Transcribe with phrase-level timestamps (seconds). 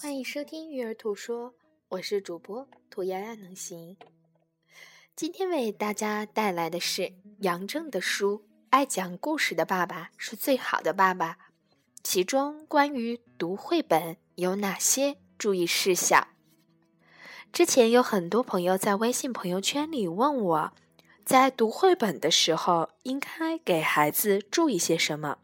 [0.00, 1.54] 欢迎收听育儿兔说，
[1.88, 3.96] 我是主播兔丫丫能行。
[5.16, 8.38] 今天为大家带来的是杨正的书
[8.70, 11.32] 《爱讲故事的爸爸是最好的爸爸》，
[12.04, 16.28] 其中关于读绘本有哪些注意事项？
[17.52, 20.72] 之前有很多朋友在微信朋友圈里问我，
[21.24, 25.38] 在读绘本的时候应该给孩子注意些什么？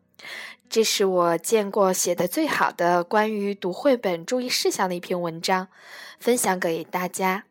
[0.68, 5.68] 这是我见过写的最好的关于读绘本注意事项的一篇文章，
[6.18, 7.44] 分享给大家。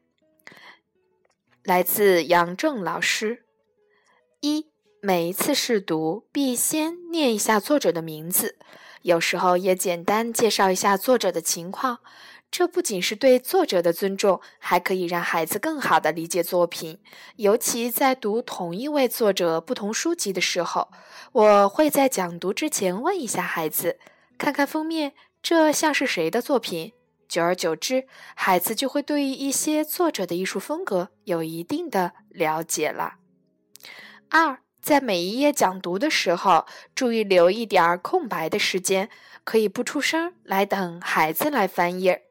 [1.63, 3.45] 来自杨正老师。
[4.41, 4.73] 一，
[5.05, 8.57] 每一次试读必先念一下作者的名字，
[9.02, 11.99] 有时候也简单介绍一下作者的情况。
[12.49, 16.99] 这不仅是对作者的尊重，还可以让孩子更好的理解作品。
[17.35, 20.88] 尤其在读同一位作者不同书籍的时候，
[21.34, 23.99] 我会在讲读之前问一下孩子，
[24.38, 26.93] 看看封面，这像是谁的作品？
[27.27, 33.15] 久而久之，孩子就会对于一些作者的艺术风格有一定的了解了。
[34.29, 39.09] 二，在每一页讲读的时候，注意留一点儿空白的时间，
[39.45, 42.23] 可以不出声来等孩子来翻页。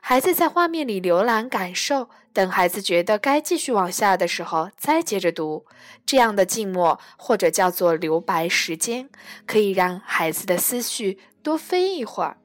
[0.00, 5.66] 孩子在画面里浏览感受，等孩子觉得该继续往下的时候，再接着读。
[6.06, 9.10] 这样的静默或者叫做留白时间，
[9.44, 12.36] 可以让孩子的思绪多飞一会儿。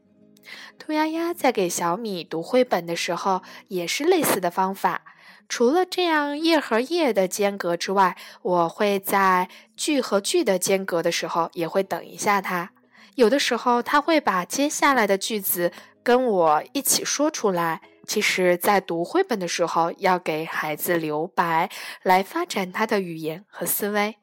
[0.78, 5.02] 兔丫丫在给小米读绘本的时候，也是类似的方法。
[5.48, 12.72] 除了这样页和页的间隔之外，我会在句和句的间隔的时候，也会等一下他。
[13.16, 15.72] 有的时候，他会把接下来的句子。
[16.04, 17.82] 跟我一起说出来。
[18.08, 21.70] 其实，在读绘本的时候，要给孩子留白，
[22.02, 24.18] 来发展他的语言和思维。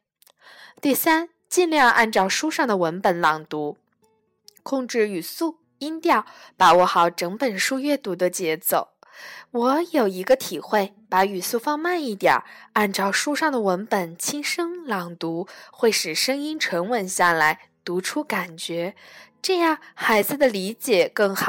[0.80, 3.76] 第三，尽量按照书上的文本朗读，
[4.64, 6.26] 控制语速、音调，
[6.56, 8.88] 把握好整本书阅读的节奏。
[9.50, 12.42] 我有一个体会，把语速放慢一点，
[12.74, 18.94] 按照书上的文本轻声朗读，会使声音沉稳下来，读出感觉，
[19.40, 21.46] 这样孩子的理解更好。